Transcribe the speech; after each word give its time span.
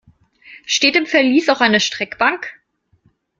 Steht 0.65 0.95
im 0.95 1.05
Verlies 1.05 1.47
auch 1.49 1.61
eine 1.61 1.79
Streckbank? 1.79 2.59